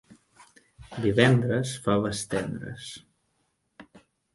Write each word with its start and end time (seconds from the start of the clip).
Divendres, 1.03 1.75
faves 1.85 2.25
tendres. 2.35 2.93